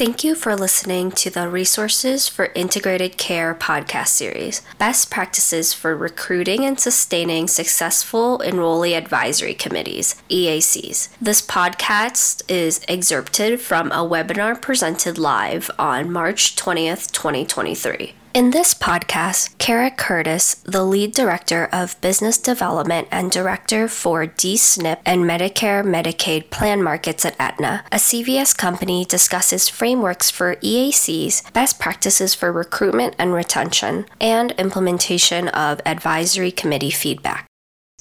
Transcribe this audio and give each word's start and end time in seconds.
Thank 0.00 0.24
you 0.24 0.34
for 0.34 0.56
listening 0.56 1.10
to 1.10 1.28
the 1.28 1.46
Resources 1.46 2.26
for 2.26 2.46
Integrated 2.54 3.18
Care 3.18 3.54
podcast 3.54 4.06
series 4.06 4.62
Best 4.78 5.10
Practices 5.10 5.74
for 5.74 5.94
Recruiting 5.94 6.64
and 6.64 6.80
Sustaining 6.80 7.46
Successful 7.46 8.38
Enrollee 8.42 8.96
Advisory 8.96 9.52
Committees, 9.52 10.14
EACs. 10.30 11.10
This 11.20 11.42
podcast 11.42 12.42
is 12.48 12.80
excerpted 12.88 13.60
from 13.60 13.92
a 13.92 13.96
webinar 13.96 14.58
presented 14.58 15.18
live 15.18 15.70
on 15.78 16.10
March 16.10 16.56
20th, 16.56 17.12
2023. 17.12 18.14
In 18.32 18.52
this 18.52 18.74
podcast, 18.74 19.58
Kara 19.58 19.90
Curtis, 19.90 20.54
the 20.62 20.84
lead 20.84 21.12
director 21.14 21.68
of 21.72 22.00
business 22.00 22.38
development 22.38 23.08
and 23.10 23.28
director 23.28 23.88
for 23.88 24.24
DSNP 24.24 25.00
and 25.04 25.22
Medicare 25.22 25.82
Medicaid 25.82 26.48
plan 26.50 26.80
markets 26.80 27.24
at 27.24 27.34
Aetna, 27.40 27.84
a 27.90 27.96
CVS 27.96 28.56
company, 28.56 29.04
discusses 29.04 29.68
frameworks 29.68 30.30
for 30.30 30.54
EACs, 30.56 31.52
best 31.52 31.80
practices 31.80 32.32
for 32.32 32.52
recruitment 32.52 33.16
and 33.18 33.32
retention, 33.32 34.06
and 34.20 34.52
implementation 34.52 35.48
of 35.48 35.80
advisory 35.84 36.52
committee 36.52 36.92
feedback. 36.92 37.49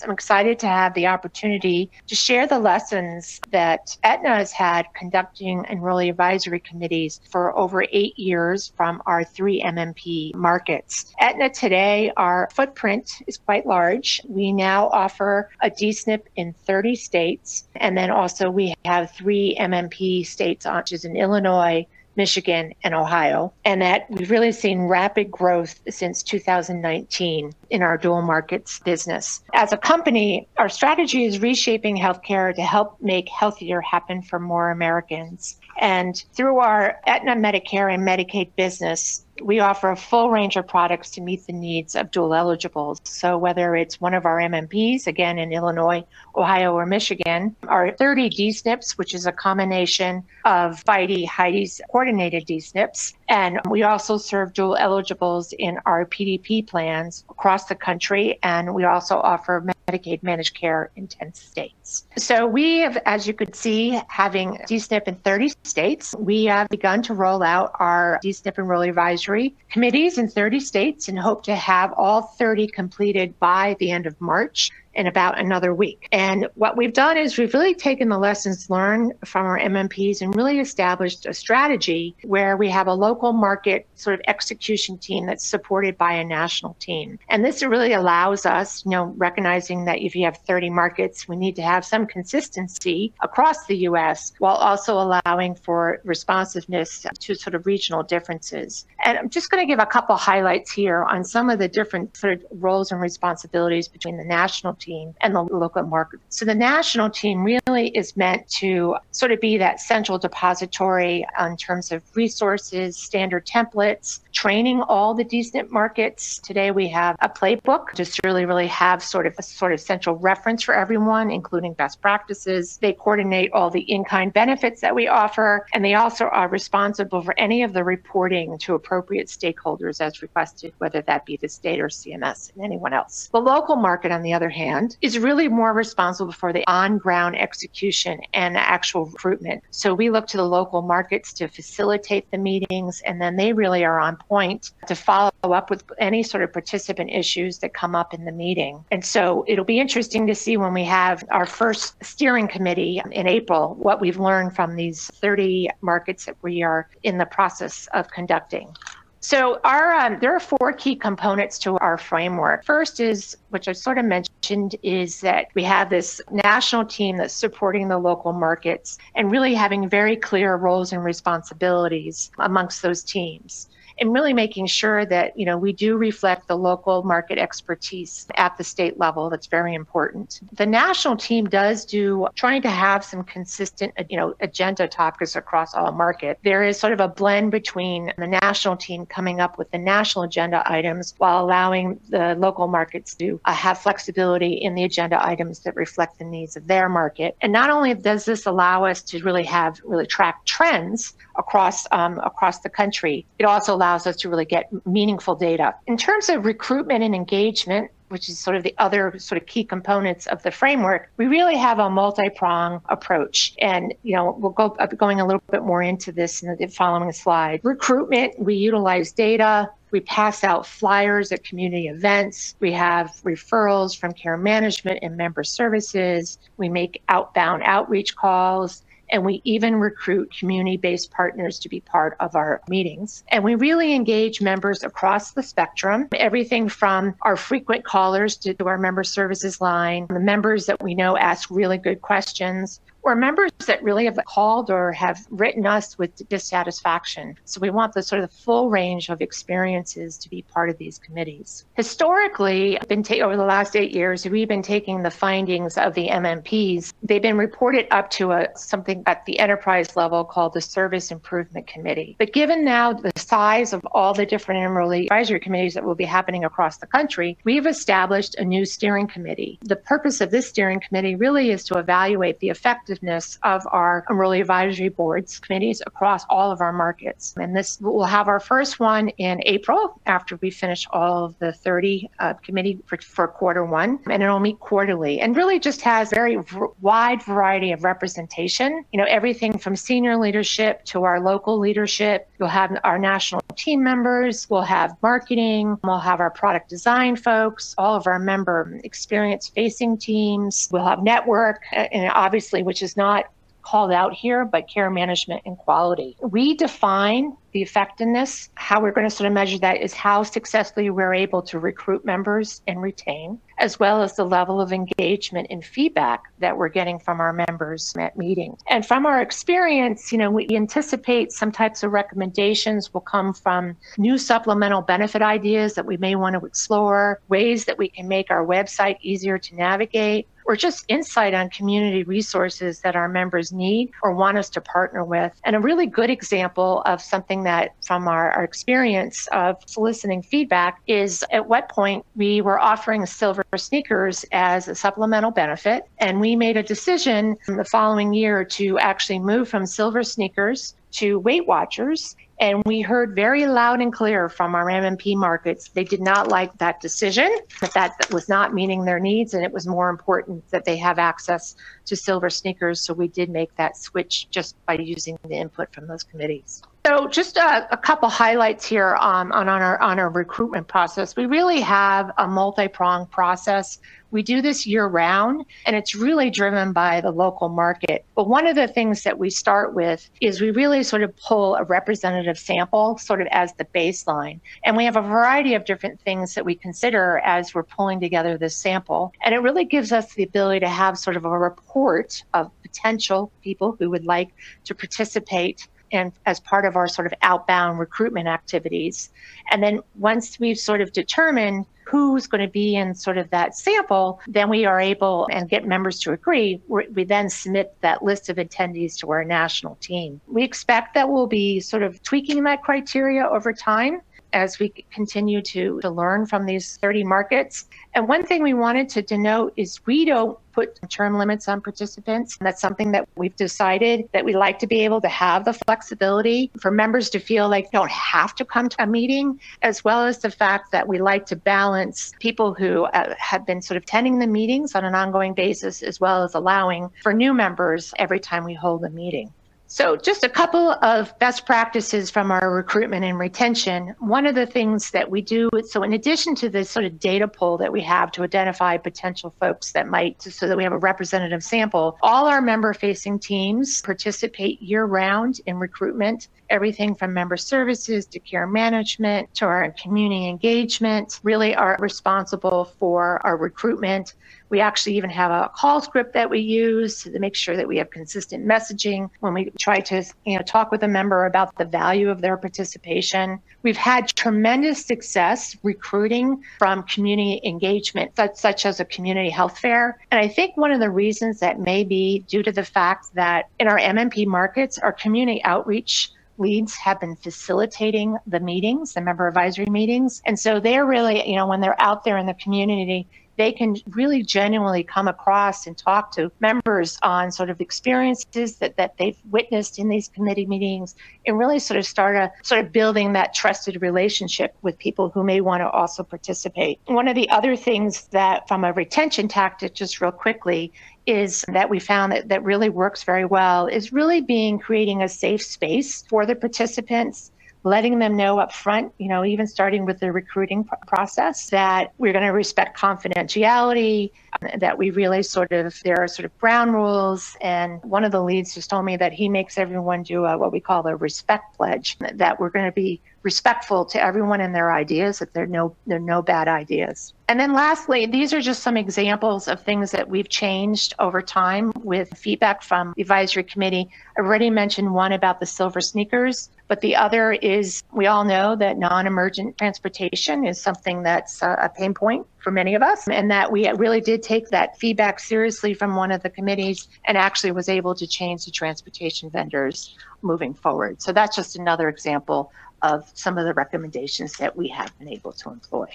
I'm 0.04 0.12
excited 0.12 0.60
to 0.60 0.68
have 0.68 0.94
the 0.94 1.08
opportunity 1.08 1.92
to 2.08 2.16
share 2.16 2.48
the 2.48 2.60
lessons 2.60 3.40
that 3.52 3.98
Aetna 4.04 4.36
has 4.36 4.52
had 4.52 4.86
conducting 4.94 5.64
enrollee 5.64 6.10
advisory 6.10 6.60
committees 6.60 7.20
for 7.30 7.58
over 7.58 7.84
eight 7.92 8.18
years 8.18 8.72
from 8.76 9.02
our 9.06 9.24
three 9.24 9.62
MMP 9.62 10.34
markets. 10.36 11.14
Aetna 11.20 11.50
today, 11.50 12.12
our 12.18 12.50
footprint 12.54 13.12
is 13.28 13.38
quite 13.38 13.66
large. 13.66 14.22
We 14.28 14.52
now 14.52 14.90
offer 14.90 15.50
a 15.62 15.70
DSNP 15.70 16.22
in 16.36 16.54
30 16.54 16.96
states, 16.96 17.68
and 17.76 17.98
then 17.98 18.12
also 18.12 18.50
we 18.50 18.74
have 18.86 19.12
three 19.12 19.58
MMP 19.60 20.26
states, 20.26 20.66
which 20.66 20.92
is 20.92 21.06
in 21.06 21.16
Illinois, 21.16 21.86
Michigan, 22.20 22.74
and 22.84 22.94
Ohio, 22.94 23.54
and 23.64 23.82
that 23.82 24.06
we've 24.10 24.30
really 24.30 24.52
seen 24.52 24.82
rapid 24.82 25.32
growth 25.32 25.80
since 25.90 26.22
2019 26.22 27.54
in 27.70 27.82
our 27.82 27.98
dual 27.98 28.22
markets 28.22 28.80
business. 28.80 29.42
As 29.54 29.72
a 29.72 29.78
company, 29.78 30.46
our 30.58 30.68
strategy 30.68 31.24
is 31.24 31.40
reshaping 31.40 31.96
healthcare 31.96 32.54
to 32.54 32.62
help 32.62 32.98
make 33.02 33.30
healthier 33.30 33.80
happen 33.80 34.22
for 34.22 34.38
more 34.38 34.70
Americans. 34.70 35.58
And 35.80 36.22
through 36.34 36.60
our 36.60 36.98
Aetna 37.08 37.38
Medicare 37.38 37.94
and 37.94 38.06
Medicaid 38.06 38.54
business, 38.58 39.26
we 39.42 39.60
offer 39.60 39.92
a 39.92 39.96
full 39.96 40.30
range 40.30 40.56
of 40.56 40.68
products 40.68 41.12
to 41.12 41.22
meet 41.22 41.46
the 41.46 41.54
needs 41.54 41.96
of 41.96 42.12
dual 42.12 42.34
eligibles. 42.34 43.00
So, 43.04 43.38
whether 43.38 43.76
it's 43.76 44.00
one 44.00 44.14
of 44.14 44.26
our 44.26 44.38
MMPs, 44.38 45.08
again 45.08 45.40
in 45.40 45.52
Illinois, 45.52 46.04
Ohio, 46.36 46.74
or 46.74 46.86
Michigan, 46.86 47.56
our 47.68 47.92
30 47.92 48.30
DSNPs, 48.30 48.98
which 48.98 49.14
is 49.14 49.26
a 49.26 49.32
combination 49.32 50.24
of 50.46 50.80
FIDE, 50.82 51.26
HIDEs 51.26 51.82
coordinated 51.92 52.46
DSNPs, 52.48 53.14
and 53.28 53.60
we 53.70 53.84
also 53.84 54.18
serve 54.18 54.54
dual 54.54 54.76
eligibles 54.76 55.54
in 55.54 55.78
our 55.86 56.06
PDP 56.06 56.66
plans 56.66 57.24
across 57.30 57.66
the 57.66 57.76
country. 57.76 58.40
And 58.44 58.74
we 58.74 58.84
also 58.86 59.18
offer 59.18 59.66
Medicaid 59.90 60.24
managed 60.24 60.56
care 60.56 60.92
in 60.96 61.08
10 61.08 61.34
states. 61.34 62.06
So 62.18 62.46
we 62.46 62.80
have, 62.80 62.98
as 63.06 63.28
you 63.28 63.34
could 63.34 63.56
see, 63.56 64.00
having 64.08 64.52
DSNP 64.70 65.08
in 65.08 65.16
30 65.16 65.54
states, 65.64 66.16
we 66.18 66.46
have 66.46 66.70
begun 66.70 67.02
to 67.04 67.14
roll 67.14 67.42
out 67.44 67.72
our 67.80 68.20
DSNP 68.24 68.56
enrollee 68.56 68.90
advisory 68.90 69.29
committees 69.70 70.18
in 70.18 70.28
30 70.28 70.60
states 70.60 71.08
and 71.08 71.20
hope 71.20 71.44
to 71.44 71.56
have 71.56 71.94
all 71.98 72.22
30 72.22 72.68
completed 72.68 73.40
by 73.40 73.76
the 73.80 73.92
end 73.92 74.06
of 74.06 74.20
March 74.20 74.72
in 75.00 75.08
about 75.08 75.40
another 75.40 75.74
week. 75.74 76.10
And 76.12 76.50
what 76.56 76.76
we've 76.76 76.92
done 76.92 77.18
is 77.18 77.38
we've 77.38 77.54
really 77.54 77.74
taken 77.74 78.10
the 78.10 78.18
lessons 78.18 78.70
learned 78.70 79.14
from 79.24 79.46
our 79.46 79.58
MMPs 79.58 80.22
and 80.22 80.36
really 80.36 80.60
established 80.60 81.26
a 81.26 81.34
strategy 81.34 82.18
where 82.24 82.58
we 82.58 82.70
have 82.70 82.88
a 82.88 82.94
local 82.94 83.32
market 83.32 83.88
sort 83.96 84.16
of 84.16 84.22
execution 84.28 84.98
team 84.98 85.26
that's 85.26 85.48
supported 85.48 85.98
by 85.98 86.12
a 86.12 86.26
national 86.26 86.74
team. 86.82 87.18
And 87.30 87.46
this 87.46 87.64
really 87.64 87.94
allows 87.94 88.46
us, 88.46 88.84
you 88.84 88.92
know, 88.92 89.14
recognizing 89.16 89.86
that 89.86 90.00
if 90.00 90.18
you 90.18 90.26
have 90.26 90.36
30 90.46 90.70
markets, 90.70 91.30
we 91.30 91.38
need 91.38 91.56
to 91.56 91.62
have 91.62 91.86
some 91.86 92.06
consistency 92.06 93.14
across 93.22 93.66
the 93.68 93.78
US 93.90 94.34
while 94.40 94.58
also 94.58 94.96
allowing 95.00 95.56
for 95.56 96.02
responsiveness 96.04 97.06
to 97.20 97.36
sort 97.36 97.56
of 97.56 97.66
regional 97.66 98.04
differences. 98.04 98.86
And 99.06 99.18
I'm 99.18 99.30
just 99.30 99.50
going 99.50 99.66
to 99.66 99.72
give 99.72 99.80
a 99.80 99.86
couple 99.86 100.18
highlights 100.18 100.74
here 100.74 101.06
on 101.06 101.24
some 101.24 101.50
of 101.50 101.58
the 101.58 101.70
different 101.70 102.18
sort 102.18 102.34
of 102.34 102.44
roles 102.52 102.92
and 102.92 103.00
responsibilities 103.00 103.88
between 103.88 104.18
the 104.18 104.26
national 104.26 104.74
team 104.74 104.89
and 105.22 105.36
the 105.36 105.42
local 105.42 105.84
market. 105.84 106.20
So 106.30 106.46
the 106.46 106.56
national 106.56 107.10
team 107.10 107.44
really 107.44 107.90
is 107.90 108.18
meant 108.18 108.48
to 108.50 108.96
sort 109.12 109.32
of 109.32 109.40
be 109.40 109.58
that 109.58 109.80
central 109.80 110.18
depository 110.18 111.26
in 111.40 111.58
terms 111.58 111.92
of 111.92 112.04
resources, 112.16 112.98
standard 112.98 113.46
templates, 113.46 114.22
training 114.32 114.82
all 114.82 115.14
the 115.14 115.26
DSNP 115.26 115.70
markets. 115.72 116.40
Today 116.40 116.72
we 116.72 116.88
have 116.90 117.16
a 117.22 117.30
playbook 117.30 117.94
just 117.96 118.20
really, 118.24 118.46
really 118.46 118.68
have 118.68 119.04
sort 119.04 119.26
of 119.26 119.34
a 119.38 119.44
sort 119.44 119.74
of 119.74 119.80
central 119.80 120.16
reference 120.18 120.64
for 120.64 120.74
everyone, 120.74 121.32
including 121.32 121.74
best 121.74 122.02
practices. 122.02 122.78
They 122.82 122.94
coordinate 122.94 123.52
all 123.54 123.70
the 123.70 123.82
in-kind 123.82 124.34
benefits 124.34 124.82
that 124.82 124.94
we 124.94 125.08
offer, 125.08 125.66
and 125.74 125.84
they 125.84 125.96
also 125.96 126.26
are 126.26 126.48
responsible 126.48 127.22
for 127.22 127.34
any 127.38 127.64
of 127.64 127.74
the 127.74 127.84
reporting 127.84 128.58
to 128.60 128.76
appropriate 128.76 129.28
stakeholders 129.28 130.02
as 130.02 130.22
requested, 130.22 130.74
whether 130.78 131.02
that 131.04 131.26
be 131.26 131.38
the 131.38 131.50
state 131.50 131.80
or 131.80 131.88
CMS 131.88 132.54
and 132.54 132.64
anyone 132.64 132.94
else. 132.94 133.30
The 133.32 133.40
local 133.40 133.76
market, 133.76 134.12
on 134.12 134.22
the 134.22 134.34
other 134.34 134.50
hand, 134.50 134.98
is 135.02 135.18
really 135.18 135.48
more 135.48 135.74
responsible 135.74 136.32
for 136.32 136.54
the 136.54 136.66
on 136.68 136.98
ground 136.98 137.38
execution 137.38 138.20
and 138.34 138.58
actual 138.58 139.06
recruitment. 139.06 139.64
So 139.72 139.94
we 139.94 140.10
look 140.10 140.28
to 140.28 140.38
the 140.38 140.46
local 140.46 140.82
markets 140.82 141.34
to 141.34 141.48
facilitate 141.48 142.30
the 142.32 142.38
meetings, 142.38 143.02
and 143.02 143.20
then 143.20 143.36
they 143.36 143.54
really 143.54 143.84
are 143.84 144.00
on 144.00 144.18
point 144.20 144.72
to 144.88 144.96
follow 144.96 145.32
up 145.44 145.70
with 145.70 145.84
any 145.98 146.24
sort 146.24 146.44
of 146.44 146.54
participant 146.54 147.10
issues 147.12 147.60
that 147.60 147.74
come 147.74 147.96
up 147.96 148.14
in 148.14 148.26
the 148.26 148.32
meeting. 148.32 148.84
And 148.92 149.04
so 149.04 149.44
it'll 149.48 149.66
be 149.66 149.80
interesting 149.80 150.28
to 150.28 150.36
see 150.36 150.58
when 150.58 150.74
we 150.74 150.84
have 150.86 151.24
our 151.32 151.46
first 151.46 152.04
steering 152.04 152.48
committee 152.48 153.02
in 153.12 153.28
April 153.28 153.76
what 153.76 154.02
we've 154.02 154.20
learned 154.20 154.56
from 154.56 154.76
these 154.76 155.08
30 155.08 155.70
markets 155.82 156.26
that 156.26 156.36
we 156.42 156.64
are 156.64 156.90
in 157.04 157.18
the 157.18 157.26
process 157.26 157.88
of 157.94 158.10
conducting. 158.12 158.76
So 159.22 159.60
our 159.66 159.94
um, 159.94 160.18
there 160.22 160.34
are 160.34 160.40
four 160.40 160.72
key 160.72 160.96
components 160.96 161.60
to 161.60 161.78
our 161.80 161.98
framework. 161.98 162.64
First 162.64 163.02
is, 163.02 163.36
which 163.50 163.68
I 163.68 163.74
sort 163.74 163.98
of 163.98 164.06
mentioned, 164.06 164.78
is 164.82 165.20
that 165.22 165.48
we 165.56 165.64
have 165.64 165.90
this 165.90 166.22
national 166.32 166.86
team 166.86 167.18
that's 167.18 167.34
supporting 167.34 167.90
the 167.90 167.98
local 167.98 168.32
markets 168.32 168.98
and 169.16 169.30
really 169.30 169.54
having 169.54 169.90
very 169.90 170.16
clear 170.16 170.56
roles 170.56 170.94
and 170.94 171.04
responsibilities 171.04 172.32
amongst 172.40 172.82
those 172.82 173.04
teams 173.04 173.68
and 174.00 174.14
really 174.14 174.34
making 174.34 174.68
sure 174.68 175.06
that 175.06 175.38
you 175.38 175.46
know 175.46 175.58
we 175.58 175.74
do 175.74 175.98
reflect 175.98 176.48
the 176.48 176.56
local 176.56 177.04
market 177.04 177.38
expertise 177.38 178.28
at 178.36 178.58
the 178.58 178.64
state 178.64 179.00
level 179.00 179.30
that's 179.30 179.48
very 179.48 179.74
important. 179.74 180.40
The 180.54 180.66
national 180.66 181.18
team 181.18 181.46
does 181.46 181.86
do 181.86 182.28
trying 182.36 182.62
to 182.64 182.70
have 182.70 183.04
some 183.04 183.24
consistent 183.24 183.94
you 184.10 184.18
know 184.18 184.36
agenda 184.40 184.88
topics 184.88 185.36
across 185.36 185.74
all 185.74 185.92
markets 185.92 186.40
there 186.44 186.64
is 186.64 186.80
sort 186.80 186.94
of 186.94 187.00
a 187.00 187.08
blend 187.08 187.52
between 187.52 188.12
the 188.18 188.28
national 188.28 188.78
team 188.78 189.06
coming 189.06 189.40
up 189.40 189.58
with 189.58 189.70
the 189.72 189.78
national 189.78 190.24
agenda 190.24 190.62
items 190.66 191.14
while 191.18 191.44
allowing 191.44 192.00
the 192.10 192.36
local 192.36 192.68
markets 192.68 193.14
to 193.16 193.40
uh, 193.46 193.54
have 193.54 193.78
flexibility 193.78 194.54
in 194.54 194.76
the 194.76 194.84
agenda 194.84 195.24
items 195.26 195.60
that 195.60 195.76
reflect 195.76 196.18
the 196.20 196.26
needs 196.26 196.56
of 196.56 196.66
their 196.68 196.90
market. 196.90 197.36
And 197.42 197.52
not 197.52 197.70
only 197.70 197.94
does 197.94 198.26
this 198.26 198.46
allow 198.46 198.86
us 198.86 199.02
to 199.04 199.22
really 199.24 199.44
have 199.44 199.80
really 199.84 200.08
track 200.08 200.46
trends 200.46 201.14
across 201.38 201.88
um, 201.92 202.20
across 202.20 202.60
the 202.60 202.70
country 202.70 203.26
it 203.40 203.46
also 203.46 203.74
allows 203.74 203.89
allows 203.90 204.06
us 204.06 204.16
to 204.18 204.30
really 204.30 204.46
get 204.46 204.70
meaningful 204.86 205.36
data. 205.36 205.74
In 205.88 205.98
terms 205.98 206.30
of 206.30 206.46
recruitment 206.46 207.04
and 207.04 207.16
engagement, 207.16 207.90
which 208.10 208.30
is 208.30 208.40
sort 208.40 208.56
of 208.56 208.64
the 208.64 208.76
other 208.78 209.18
sort 209.18 209.42
of 209.42 209.48
key 209.48 209.64
components 209.64 210.28
of 210.28 210.42
the 210.44 210.52
framework, 210.52 211.12
we 211.18 211.26
really 211.28 211.58
have 211.58 211.80
a 211.80 211.90
multi-prong 211.90 212.82
approach. 212.90 213.54
And, 213.60 213.94
you 214.04 214.16
know, 214.16 214.36
we'll 214.40 214.52
go 214.52 214.76
uh, 214.80 214.88
going 214.88 215.20
a 215.20 215.26
little 215.26 215.42
bit 215.52 215.64
more 215.64 215.82
into 215.82 216.12
this 216.12 216.44
in 216.44 216.56
the 216.56 216.68
following 216.68 217.12
slide. 217.12 217.62
Recruitment, 217.64 218.40
we 218.40 218.56
utilize 218.56 219.12
data. 219.12 219.70
We 219.92 220.02
pass 220.02 220.44
out 220.44 220.68
flyers 220.68 221.32
at 221.32 221.44
community 221.44 221.88
events. 221.88 222.56
We 222.60 222.72
have 222.74 223.08
referrals 223.24 223.98
from 223.98 224.14
care 224.14 224.38
management 224.38 225.00
and 225.02 225.18
member 225.18 225.44
services. 225.44 226.38
We 226.58 226.70
make 226.70 227.02
outbound 227.10 227.64
outreach 227.64 228.16
calls 228.16 228.84
and 229.12 229.26
we 229.26 229.42
even 229.44 229.76
recruit 229.76 230.34
community 230.38 230.78
based 230.78 231.12
partners 231.12 231.60
to 231.60 231.70
be 231.70 231.80
part 231.80 232.16
of 232.20 232.36
our 232.36 232.62
meetings. 232.68 233.24
And 233.30 233.44
we 233.44 233.56
really 233.56 233.94
engage 233.94 234.42
members 234.42 234.84
across 234.84 235.32
the 235.32 235.44
spectrum, 235.44 236.08
everything 236.14 236.70
from 236.70 237.16
our 237.22 237.36
frequent 237.36 237.86
callers 237.86 238.38
to 238.38 238.56
our 238.66 238.78
member 238.78 239.04
services 239.04 239.62
line, 239.62 240.08
the 240.10 240.20
members 240.20 240.66
that 240.66 240.82
we 240.82 240.96
know 240.96 241.18
ask 241.18 241.50
really 241.50 241.78
good 241.78 242.02
questions. 242.02 242.80
Or 243.04 243.16
members 243.16 243.52
that 243.66 243.82
really 243.84 244.06
have 244.06 244.20
called 244.26 244.70
or 244.70 244.92
have 244.92 245.26
written 245.30 245.66
us 245.66 245.98
with 245.98 246.28
dissatisfaction. 246.30 247.36
So 247.46 247.60
we 247.60 247.70
want 247.70 247.94
the 247.94 248.04
sort 248.04 248.22
of 248.22 248.30
the 248.30 248.36
full 248.36 248.70
range 248.70 249.10
of 249.10 249.22
experiences 249.22 250.18
to 250.18 250.30
be 250.30 250.42
part 250.44 250.70
of 250.70 250.78
these 250.78 250.98
committees. 251.00 251.66
Historically, 251.76 252.78
been 252.88 253.04
ta- 253.04 253.16
over 253.16 253.38
the 253.38 253.46
last 253.46 253.76
eight 253.76 253.92
years, 253.92 254.26
we've 254.26 254.48
been 254.48 254.62
taking 254.62 255.04
the 255.04 255.12
findings 255.12 255.78
of 255.78 255.94
the 255.94 256.08
MMPs. 256.10 256.94
They've 257.04 257.22
been 257.22 257.38
reported 257.38 257.88
up 257.92 258.10
to 258.12 258.32
a 258.32 258.48
something 258.56 259.04
at 259.06 259.26
the 259.26 259.40
enterprise 259.40 259.96
level 259.96 260.24
called 260.24 260.54
the 260.54 260.62
Service 260.62 261.12
Improvement 261.12 261.68
Committee. 261.68 262.16
But 262.20 262.34
given 262.34 262.66
now 262.66 262.94
the 262.94 263.12
size 263.16 263.74
of 263.74 263.86
all 263.92 264.14
the 264.14 264.26
different 264.26 264.62
enrollee 264.62 265.04
advisory 265.04 265.40
committees 265.40 265.74
that 265.76 265.84
will 265.84 265.96
be 265.96 266.06
happening 266.06 266.44
across 266.44 266.78
the 266.78 266.88
country, 266.88 267.38
we've 267.44 267.68
established 267.68 268.36
a 268.36 268.46
new 268.46 268.66
steering 268.66 269.08
committee. 269.08 269.60
The 269.64 269.76
purpose 269.76 270.22
of 270.22 270.32
this 270.32 270.48
steering 270.48 270.80
committee 270.80 271.16
really 271.16 271.52
is 271.52 271.64
to 271.66 271.78
evaluate 271.78 272.40
the 272.40 272.50
effectiveness 272.50 272.99
of 273.44 273.68
our 273.72 274.06
enrollee 274.10 274.42
advisory 274.42 274.90
boards 274.90 275.40
committees 275.40 275.82
across 275.86 276.26
all 276.30 276.52
of 276.52 276.62
our 276.62 276.74
markets. 276.74 277.34
And 277.38 277.56
this 277.56 277.78
we'll 277.82 278.04
have 278.04 278.28
our 278.28 278.40
first 278.40 278.80
one 278.80 279.10
in 279.10 279.42
April 279.46 280.00
after 280.06 280.38
we 280.42 280.52
finish 280.52 280.88
all 280.92 281.26
of 281.26 281.40
the 281.40 281.54
30 281.54 282.10
uh, 282.20 282.34
committee 282.36 282.80
for, 282.86 282.98
for 282.98 283.28
quarter 283.28 283.66
one, 283.66 284.00
and 284.10 284.24
it'll 284.24 284.40
meet 284.40 284.60
quarterly 284.60 285.22
and 285.22 285.36
really 285.36 285.60
just 285.60 285.82
has 285.82 286.10
very 286.12 286.38
v- 286.38 286.60
wide 286.82 287.22
variety 287.24 287.72
of 287.72 287.84
representation. 287.84 288.84
You 288.92 289.00
know, 289.00 289.06
everything 289.08 289.58
from 289.58 289.76
senior 289.76 290.18
leadership 290.18 290.84
to 290.86 291.04
our 291.04 291.20
local 291.20 291.60
leadership. 291.60 292.30
You'll 292.40 292.50
have 292.50 292.78
our 292.84 292.98
national 292.98 293.39
team 293.60 293.84
members, 293.84 294.50
we'll 294.50 294.62
have 294.62 294.96
marketing, 295.04 295.78
we'll 295.84 296.00
have 296.00 296.20
our 296.20 296.32
product 296.32 296.70
design 296.70 297.16
folks, 297.16 297.76
all 297.78 297.96
of 297.96 298.08
our 298.08 298.20
member 298.20 298.80
experience 298.84 299.50
facing 299.50 299.98
teams, 299.98 300.70
we'll 300.72 300.86
have 300.86 301.04
network, 301.04 301.62
uh, 301.74 301.88
and 301.92 302.12
obviously, 302.14 302.64
which 302.64 302.82
is 302.82 302.98
not 302.98 303.26
called 303.70 303.92
out 303.92 304.14
here, 304.14 304.46
but 304.46 304.68
care 304.68 304.90
management 304.90 305.44
and 305.46 305.58
quality. 305.58 306.18
We 306.22 306.56
define 306.56 307.38
the 307.52 307.62
effectiveness. 307.62 308.50
How 308.56 308.82
we're 308.82 308.92
going 308.92 309.10
to 309.10 309.16
sort 309.16 309.28
of 309.28 309.34
measure 309.34 309.60
that 309.60 309.82
is 309.82 309.94
how 309.94 310.24
successfully 310.24 310.90
we're 310.90 311.14
able 311.14 311.42
to 311.44 311.60
recruit 311.60 312.06
members 312.06 312.62
and 312.68 312.82
retain, 312.82 313.40
as 313.58 313.80
well 313.80 314.02
as 314.02 314.16
the 314.16 314.24
level 314.24 314.62
of 314.62 314.72
engagement 314.72 315.48
and 315.50 315.64
feedback 315.64 316.24
that 316.40 316.58
we're 316.58 316.70
getting 316.70 317.00
from 317.00 317.20
our 317.20 317.34
members 317.34 317.94
at 317.98 318.18
meetings. 318.18 318.60
And 318.70 318.86
from 318.86 319.06
our 319.06 319.22
experience, 319.22 320.12
you 320.12 320.18
know, 320.18 320.32
we 320.32 320.48
anticipate 320.52 321.32
some 321.32 321.52
types 321.52 321.84
of 321.84 321.92
recommendations 321.92 322.94
will 322.94 323.02
come 323.02 323.34
from 323.34 323.76
new 323.98 324.18
supplemental 324.18 324.82
benefit 324.82 325.22
ideas 325.22 325.74
that 325.74 325.86
we 325.86 325.98
may 325.98 326.16
want 326.16 326.40
to 326.40 326.46
explore, 326.46 327.20
ways 327.30 327.66
that 327.66 327.78
we 327.78 327.90
can 327.90 328.08
make 328.08 328.30
our 328.30 328.46
website 328.46 328.98
easier 329.02 329.38
to 329.38 329.56
navigate, 329.56 330.28
or 330.50 330.56
just 330.56 330.84
insight 330.88 331.36
on 331.36 331.48
community 331.52 332.02
resources 332.02 332.80
that 332.82 332.96
our 332.96 333.08
members 333.08 333.54
need 333.54 333.92
or 334.02 334.16
want 334.16 334.36
us 334.36 334.50
to 334.50 334.60
partner 334.60 335.06
with. 335.06 335.32
And 335.46 335.56
a 335.56 335.60
really 335.60 335.86
good 335.86 336.10
example 336.10 336.82
of 336.88 337.04
something 337.04 337.44
that, 337.44 337.76
from 337.86 338.08
our, 338.08 338.32
our 338.32 338.44
experience 338.44 339.28
of 339.32 339.58
soliciting 339.68 340.24
feedback, 340.24 340.82
is 340.88 341.24
at 341.32 341.48
what 341.48 341.70
point 341.70 342.04
we 342.16 342.42
were 342.42 342.60
offering 342.60 343.06
silver 343.06 343.44
sneakers 343.56 344.26
as 344.32 344.68
a 344.68 344.74
supplemental 344.74 345.30
benefit. 345.30 345.84
And 346.00 346.20
we 346.20 346.36
made 346.36 346.58
a 346.58 346.64
decision 346.64 347.38
the 347.46 347.64
following 347.64 348.12
year 348.12 348.44
to 348.46 348.80
actually 348.80 349.20
move 349.20 349.48
from 349.48 349.66
SilverSneakers 349.66 350.74
to 350.94 351.20
Weight 351.20 351.46
Watchers 351.46 352.16
and 352.40 352.64
we 352.66 352.80
heard 352.82 353.16
very 353.16 353.46
loud 353.46 353.82
and 353.82 353.92
clear 353.92 354.30
from 354.30 354.56
our 354.56 354.66
MMP 354.66 355.16
markets, 355.16 355.70
they 355.70 355.84
did 355.84 356.00
not 356.00 356.30
like 356.30 356.58
that 356.60 356.80
decision, 356.80 357.30
that 357.60 357.74
that 357.74 358.12
was 358.12 358.30
not 358.30 358.54
meeting 358.54 358.86
their 358.86 359.00
needs. 359.00 359.34
And 359.34 359.44
it 359.44 359.52
was 359.52 359.68
more 359.68 359.90
important 359.90 360.50
that 360.52 360.64
they 360.64 360.78
have 360.78 361.00
access 361.00 361.56
to 361.86 361.96
SilverSneakers. 361.96 362.78
So 362.78 362.94
we 362.94 363.10
did 363.10 363.30
make 363.30 363.54
that 363.56 363.76
switch 363.76 364.30
just 364.30 364.56
by 364.66 364.76
using 364.76 365.20
the 365.24 365.36
input 365.36 365.74
from 365.74 365.88
those 365.88 366.04
committees. 366.04 366.62
So 366.86 367.08
just 367.08 367.36
a, 367.36 367.68
a 367.72 367.78
couple 367.78 368.08
highlights 368.08 368.66
here 368.66 368.96
um, 368.96 369.34
on, 369.34 369.50
on, 369.50 369.62
our, 369.62 369.80
on 369.82 370.00
our 370.00 370.10
recruitment 370.10 370.68
process. 370.68 371.16
We 371.16 371.26
really 371.26 371.60
have 371.60 372.12
a 372.18 372.26
multi-pronged 372.26 373.12
process. 373.12 373.80
We 374.12 374.24
do 374.24 374.42
this 374.42 374.66
year 374.66 374.88
round, 374.88 375.46
and 375.66 375.76
it's 375.76 375.96
really 375.96 376.30
driven 376.30 376.74
by 376.74 377.02
the 377.02 377.12
local 377.12 377.50
market. 377.50 378.06
But 378.16 378.28
one 378.28 378.48
of 378.48 378.56
the 378.56 378.68
things 378.68 379.04
that 379.04 379.20
we 379.20 379.30
start 379.30 379.74
with 379.74 380.10
is 380.22 380.42
we 380.42 380.52
really 380.52 380.84
sort 380.84 381.04
of 381.04 381.16
pull 381.18 381.56
a 381.56 381.64
representative 381.64 382.40
sample 382.40 382.98
sort 382.98 383.22
of 383.22 383.28
as 383.32 383.54
the 383.54 383.66
baseline. 383.66 384.40
And 384.64 384.76
we 384.76 384.86
have 384.86 384.98
a 384.98 385.02
variety 385.02 385.54
of 385.54 385.66
different 385.66 386.02
things 386.02 386.34
that 386.36 386.46
we 386.46 386.56
consider 386.56 387.20
as 387.20 387.54
we're 387.54 387.64
pulling 387.64 388.00
together 388.00 388.38
this 388.38 388.56
sample. 388.56 389.14
And 389.24 389.36
it 389.36 389.40
really 389.40 389.66
gives 389.66 389.92
us 389.92 390.14
the 390.14 390.24
ability 390.24 390.62
to 390.62 390.70
have 390.70 390.98
sort 390.98 391.16
of 391.16 391.26
a 391.26 391.38
report 391.38 392.24
of 392.34 392.52
potential 392.62 393.32
people 393.44 393.76
who 393.80 393.90
would 393.90 394.06
like 394.06 394.30
to 394.66 394.76
participate 394.76 395.68
and 395.92 396.12
as 396.26 396.40
part 396.40 396.66
of 396.66 396.76
our 396.76 396.88
sort 396.88 397.06
of 397.08 397.14
outbound 397.22 397.80
recruitment 397.80 398.28
activities. 398.28 399.10
And 399.52 399.62
then 399.64 399.82
once 399.96 400.40
we've 400.40 400.58
sort 400.58 400.82
of 400.82 400.92
determined 400.92 401.66
who's 401.86 402.28
going 402.28 402.46
to 402.46 402.52
be 402.52 402.76
in 402.76 402.94
sort 402.94 403.18
of 403.18 403.30
that 403.32 403.58
sample, 403.58 404.22
then 404.28 404.48
we 404.48 404.64
are 404.64 404.80
able 404.80 405.28
and 405.32 405.50
get 405.50 405.66
members 405.66 406.00
to 406.00 406.12
agree. 406.12 406.62
We 406.68 407.04
then 407.04 407.30
submit 407.30 407.76
that 407.82 408.04
list 408.04 408.30
of 408.30 408.38
attendees 408.38 408.96
to 409.00 409.10
our 409.10 409.24
national 409.24 409.76
team. 409.78 410.22
We 410.28 410.44
expect 410.44 410.94
that 410.94 411.10
we'll 411.10 411.26
be 411.26 411.60
sort 411.60 411.82
of 411.82 412.02
tweaking 412.04 412.44
that 412.44 412.62
criteria 412.62 413.28
over 413.28 413.54
time 413.54 414.02
as 414.34 414.60
we 414.60 414.70
continue 414.92 415.42
to, 415.42 415.80
to 415.82 415.90
learn 415.90 416.26
from 416.26 416.46
these 416.46 416.78
30 416.78 417.04
markets. 417.04 417.68
And 417.96 418.08
one 418.08 418.26
thing 418.26 418.44
we 418.44 418.54
wanted 418.54 418.90
to 418.90 419.02
denote 419.02 419.54
is 419.58 419.80
we 419.86 420.06
don't 420.06 420.38
put 420.54 420.80
term 420.90 421.18
limits 421.18 421.48
on 421.48 421.62
participants. 421.62 422.38
And 422.40 422.46
that's 422.48 422.62
something 422.62 422.92
that 422.92 423.08
we've 423.16 423.36
decided 423.36 424.10
that 424.14 424.26
we 424.26 424.36
like 424.36 424.60
to 424.60 424.68
be 424.68 424.84
able 424.84 425.02
to 425.02 425.08
have 425.08 425.46
the 425.46 425.54
flexibility 425.54 426.52
for 426.60 426.70
members 426.70 427.10
to 427.12 427.20
feel 427.20 427.50
like 427.50 427.72
they 427.72 427.78
don't 427.78 427.92
have 427.92 428.36
to 428.36 428.46
come 428.46 428.70
to 428.70 428.84
a 428.84 428.88
meeting, 428.88 429.40
as 429.62 429.84
well 429.84 430.06
as 430.06 430.20
the 430.20 430.32
fact 430.32 430.72
that 430.72 430.88
we 430.88 431.00
like 431.00 431.26
to 431.28 431.36
balance 431.36 432.12
people 432.20 432.54
who 432.54 432.84
uh, 432.86 433.14
have 433.18 433.46
been 433.46 433.62
sort 433.62 433.78
of 433.78 433.84
attending 433.84 434.20
the 434.20 434.28
meetings 434.28 434.76
on 434.76 434.86
an 434.86 434.96
ongoing 434.96 435.34
basis, 435.34 435.82
as 435.82 436.00
well 436.00 436.24
as 436.24 436.36
allowing 436.36 436.90
for 437.02 437.14
new 437.14 437.34
members 437.34 437.94
every 437.98 438.20
time 438.20 438.44
we 438.44 438.54
hold 438.54 438.84
a 438.84 438.90
meeting. 438.90 439.32
So, 439.72 439.96
just 439.96 440.24
a 440.24 440.30
couple 440.30 440.72
of 440.82 441.18
best 441.20 441.46
practices 441.46 442.10
from 442.10 442.32
our 442.32 442.52
recruitment 442.52 443.06
and 443.06 443.20
retention. 443.20 443.94
One 444.00 444.26
of 444.26 444.34
the 444.34 444.48
things 444.48 444.90
that 444.90 445.12
we 445.12 445.22
do, 445.22 445.48
so 445.68 445.84
in 445.84 445.94
addition 445.94 446.34
to 446.36 446.50
the 446.50 446.66
sort 446.66 446.86
of 446.86 447.00
data 447.00 447.28
pool 447.28 447.60
that 447.60 447.72
we 447.72 447.80
have 447.82 448.12
to 448.14 448.24
identify 448.24 448.78
potential 448.78 449.32
folks 449.40 449.72
that 449.74 449.88
might, 449.88 450.24
so 450.24 450.48
that 450.48 450.58
we 450.58 450.64
have 450.64 450.74
a 450.74 450.80
representative 450.80 451.44
sample, 451.44 452.00
all 452.02 452.26
our 452.26 452.42
member 452.42 452.74
facing 452.74 453.20
teams 453.20 453.84
participate 453.84 454.60
year 454.60 454.86
round 454.86 455.40
in 455.46 455.58
recruitment 455.58 456.30
everything 456.50 456.96
from 456.96 457.14
member 457.14 457.38
services 457.38 458.06
to 458.08 458.20
care 458.20 458.48
management 458.48 459.34
to 459.36 459.46
our 459.46 459.72
community 459.72 460.28
engagement 460.28 461.20
really 461.24 461.56
are 461.56 461.78
responsible 461.80 462.66
for 462.80 463.26
our 463.26 463.38
recruitment. 463.38 464.14
We 464.50 464.62
actually 464.62 464.98
even 464.98 465.12
have 465.12 465.32
a 465.32 465.52
call 465.56 465.82
script 465.82 466.14
that 466.14 466.30
we 466.30 466.40
use 466.40 467.04
to 467.04 467.20
make 467.20 467.36
sure 467.36 467.56
that 467.56 467.68
we 467.68 467.78
have 467.78 467.92
consistent 467.92 468.46
messaging 468.46 469.10
when 469.20 469.34
we 469.34 469.52
try 469.60 469.80
to 469.82 470.04
you 470.26 470.38
know 470.38 470.44
talk 470.44 470.72
with 470.72 470.84
a 470.84 470.88
member 470.88 471.26
about 471.26 471.56
the 471.58 471.66
value 471.66 472.10
of 472.10 472.22
their 472.22 472.36
participation. 472.36 473.40
We've 473.62 473.78
had 473.78 474.08
tremendous 474.08 474.84
success 474.86 475.56
recruiting 475.62 476.44
from 476.58 476.84
community 476.84 477.42
engagement, 477.44 478.16
such, 478.16 478.36
such 478.36 478.66
as 478.66 478.80
a 478.80 478.86
community 478.86 479.30
health 479.30 479.60
fair. 479.60 480.00
And 480.12 480.20
I 480.20 480.28
think 480.28 480.58
one 480.58 480.72
of 480.72 480.80
the 480.80 480.90
reasons 480.90 481.40
that 481.40 481.60
may 481.60 481.84
be 481.84 482.20
due 482.28 482.42
to 482.44 482.52
the 482.52 482.64
fact 482.66 483.14
that 483.14 483.50
in 483.60 483.68
our 483.68 483.78
MMP 483.78 484.26
markets, 484.26 484.80
our 484.80 484.94
community 484.94 485.44
outreach 485.44 486.12
leads 486.40 486.76
have 486.76 487.00
been 487.00 487.16
facilitating 487.16 488.18
the 488.26 488.40
meetings, 488.40 488.94
the 488.94 489.02
member 489.02 489.28
advisory 489.28 489.66
meetings. 489.66 490.22
And 490.26 490.40
so 490.40 490.60
they're 490.60 490.86
really, 490.86 491.30
you 491.30 491.36
know, 491.36 491.48
when 491.48 491.62
they're 491.62 491.80
out 491.82 492.04
there 492.04 492.18
in 492.18 492.26
the 492.26 492.34
community, 492.34 493.08
they 493.40 493.54
can 493.54 493.78
really 493.92 494.22
genuinely 494.22 494.84
come 494.84 495.08
across 495.08 495.66
and 495.66 495.78
talk 495.78 496.12
to 496.12 496.30
members 496.42 497.00
on 497.04 497.32
sort 497.32 497.50
of 497.50 497.62
experiences 497.62 498.58
that, 498.58 498.76
that 498.76 498.98
they've 498.98 499.18
witnessed 499.32 499.80
in 499.80 499.88
these 499.88 500.10
committee 500.10 500.46
meetings 500.46 500.94
and 501.26 501.40
really 501.40 501.58
sort 501.58 501.78
of 501.78 501.86
start 501.86 502.18
a 502.18 502.30
sort 502.44 502.64
of 502.64 502.74
building 502.74 503.14
that 503.14 503.34
trusted 503.34 503.82
relationship 503.82 504.54
with 504.62 504.78
people 504.78 505.10
who 505.10 505.24
may 505.24 505.40
want 505.40 505.62
to 505.62 505.70
also 505.70 506.04
participate. 506.04 506.82
One 506.88 507.08
of 507.08 507.16
the 507.16 507.30
other 507.30 507.56
things 507.56 508.08
that 508.08 508.46
from 508.50 508.66
a 508.66 508.74
retention 508.74 509.30
tactic, 509.30 509.74
just 509.74 510.02
real 510.02 510.12
quickly, 510.12 510.74
is 511.06 511.46
that 511.48 511.70
we 511.70 511.80
found 511.80 512.12
that, 512.12 512.28
that 512.28 512.44
really 512.44 512.70
works 512.70 513.04
very 513.06 513.24
well 513.24 513.68
is 513.68 513.94
really 513.94 514.20
being 514.20 514.60
creating 514.60 515.02
a 515.02 515.08
safe 515.08 515.42
space 515.42 516.04
for 516.10 516.26
the 516.26 516.36
participants 516.36 517.32
letting 517.64 518.00
them 518.00 518.16
know 518.16 518.40
up 518.40 518.54
front, 518.54 518.94
you 518.98 519.10
know, 519.10 519.26
even 519.26 519.46
starting 519.46 519.86
with 519.86 520.00
the 520.00 520.12
recruiting 520.12 520.64
process, 520.88 521.50
that 521.50 521.92
we're 521.98 522.14
going 522.14 522.26
to 522.26 522.32
respect 522.32 522.78
confidentiality, 522.78 524.12
um, 524.42 524.60
that 524.60 524.78
we 524.78 524.92
really 524.92 525.22
sort 525.22 525.52
of, 525.52 525.78
there 525.84 525.98
are 526.00 526.08
sort 526.08 526.26
of 526.26 526.38
ground 526.40 526.74
rules. 526.74 527.36
And 527.42 527.84
one 527.84 528.06
of 528.06 528.12
the 528.12 528.24
leads 528.24 528.54
just 528.54 528.70
told 528.70 528.86
me 528.86 528.96
that 528.98 529.12
he 529.12 529.28
makes 529.28 529.58
everyone 529.58 530.04
do 530.04 530.26
a, 530.26 530.38
what 530.38 530.52
we 530.52 530.62
call 530.62 530.84
the 530.84 530.96
respect 530.96 531.58
pledge, 531.58 531.98
that 532.00 532.40
we're 532.40 532.50
going 532.50 532.66
to 532.66 532.72
be 532.72 533.02
respectful 533.24 533.84
to 533.84 534.02
everyone 534.02 534.40
and 534.40 534.56
their 534.56 534.72
ideas, 534.72 535.20
that 535.20 535.34
there 535.34 535.44
are 535.44 535.48
no, 535.48 535.76
there 535.86 535.98
are 535.98 536.00
no 536.00 536.22
bad 536.22 536.48
ideas. 536.48 537.14
And 537.28 537.38
then 537.38 537.52
lastly, 537.54 538.06
these 538.06 538.34
are 538.34 538.40
just 538.40 538.64
some 538.64 538.78
examples 538.78 539.50
of 539.50 539.62
things 539.62 539.92
that 539.92 540.08
we've 540.08 540.30
changed 540.30 540.94
over 541.00 541.22
time 541.22 541.74
with 541.84 542.18
feedback 542.18 542.64
from 542.64 542.94
the 542.96 543.02
advisory 543.02 543.44
committee. 543.44 543.90
I 544.18 544.22
already 544.22 544.50
mentioned 544.50 544.94
one 544.94 545.12
about 545.12 545.42
the 545.42 545.46
SilverSneakers, 545.46 546.48
but 546.70 546.82
the 546.82 546.96
other 546.96 547.34
is 547.34 547.84
we 547.92 548.06
all 548.06 548.24
know 548.24 548.56
that 548.56 548.78
non 548.78 549.08
emergent 549.08 549.58
transportation 549.58 550.46
is 550.46 550.62
something 550.62 551.02
that's 551.02 551.42
a 551.42 551.70
pain 551.76 551.94
point 551.96 552.26
for 552.38 552.52
many 552.52 552.76
of 552.76 552.84
us, 552.84 553.08
and 553.10 553.30
that 553.32 553.52
we 553.52 553.68
really 553.72 554.00
did 554.00 554.22
take 554.22 554.50
that 554.50 554.78
feedback 554.78 555.20
seriously 555.20 555.74
from 555.74 555.96
one 555.96 556.12
of 556.12 556.22
the 556.22 556.30
committees 556.30 556.88
and 557.06 557.18
actually 557.18 557.52
was 557.52 557.68
able 557.68 557.96
to 557.96 558.08
change 558.08 558.46
the 558.46 558.52
transportation 558.52 559.32
vendors 559.32 559.98
moving 560.22 560.54
forward. 560.54 561.02
So 561.02 561.12
that's 561.12 561.36
just 561.36 561.58
another 561.58 561.90
example 561.90 562.52
of 562.84 563.12
some 563.16 563.38
of 563.40 563.46
the 563.46 563.54
recommendations 563.56 564.34
that 564.38 564.56
we 564.56 564.70
have 564.70 564.98
been 565.00 565.10
able 565.10 565.34
to 565.34 565.50
employ. 565.50 565.88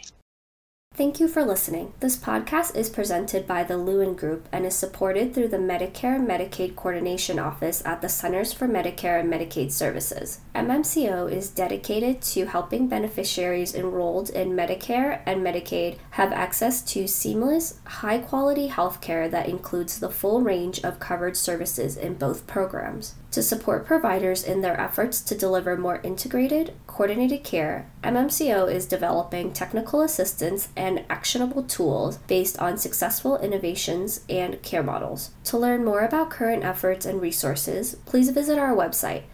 Thank 0.96 1.18
you 1.18 1.26
for 1.26 1.44
listening. 1.44 1.92
This 1.98 2.16
podcast 2.16 2.76
is 2.76 2.88
presented 2.88 3.48
by 3.48 3.64
the 3.64 3.76
Lewin 3.76 4.14
Group 4.14 4.48
and 4.52 4.64
is 4.64 4.76
supported 4.76 5.34
through 5.34 5.48
the 5.48 5.56
Medicare 5.56 6.24
Medicaid 6.24 6.76
Coordination 6.76 7.36
Office 7.36 7.82
at 7.84 8.00
the 8.00 8.08
Centers 8.08 8.52
for 8.52 8.68
Medicare 8.68 9.18
and 9.18 9.28
Medicaid 9.28 9.72
Services. 9.72 10.38
MMCO 10.54 11.28
is 11.28 11.50
dedicated 11.50 12.22
to 12.22 12.46
helping 12.46 12.86
beneficiaries 12.86 13.74
enrolled 13.74 14.30
in 14.30 14.50
Medicare 14.50 15.20
and 15.26 15.44
Medicaid 15.44 15.98
have 16.10 16.30
access 16.30 16.80
to 16.82 17.08
seamless, 17.08 17.80
high 17.84 18.18
quality 18.18 18.68
health 18.68 19.00
care 19.00 19.28
that 19.28 19.48
includes 19.48 19.98
the 19.98 20.10
full 20.10 20.42
range 20.42 20.78
of 20.84 21.00
covered 21.00 21.36
services 21.36 21.96
in 21.96 22.14
both 22.14 22.46
programs. 22.46 23.16
To 23.34 23.42
support 23.42 23.84
providers 23.84 24.44
in 24.44 24.60
their 24.60 24.80
efforts 24.80 25.20
to 25.22 25.34
deliver 25.34 25.76
more 25.76 25.98
integrated, 26.04 26.72
coordinated 26.86 27.42
care, 27.42 27.90
MMCO 28.04 28.72
is 28.72 28.86
developing 28.86 29.52
technical 29.52 30.02
assistance 30.02 30.68
and 30.76 31.04
actionable 31.10 31.64
tools 31.64 32.18
based 32.28 32.56
on 32.60 32.78
successful 32.78 33.36
innovations 33.38 34.20
and 34.28 34.62
care 34.62 34.84
models. 34.84 35.32
To 35.46 35.58
learn 35.58 35.84
more 35.84 36.02
about 36.02 36.30
current 36.30 36.62
efforts 36.62 37.06
and 37.06 37.20
resources, 37.20 37.96
please 38.06 38.30
visit 38.30 38.56
our 38.56 38.72
website 38.72 39.24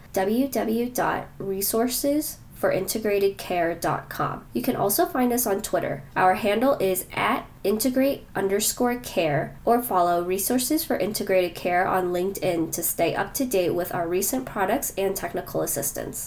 www.resourcesforintegratedcare.com. 2.61 4.45
You 4.53 4.61
can 4.61 4.75
also 4.75 5.05
find 5.05 5.33
us 5.33 5.47
on 5.47 5.61
Twitter. 5.61 6.03
Our 6.15 6.35
handle 6.35 6.77
is 6.79 7.05
at 7.13 7.47
integrate 7.63 8.25
underscore 8.35 8.97
care 8.97 9.55
or 9.65 9.81
follow 9.83 10.23
Resources 10.23 10.83
for 10.83 10.97
Integrated 10.97 11.55
Care 11.55 11.87
on 11.87 12.11
LinkedIn 12.11 12.71
to 12.73 12.83
stay 12.83 13.13
up 13.15 13.33
to 13.35 13.45
date 13.45 13.71
with 13.71 13.93
our 13.93 14.07
recent 14.07 14.45
products 14.45 14.93
and 14.97 15.15
technical 15.15 15.61
assistance. 15.61 16.19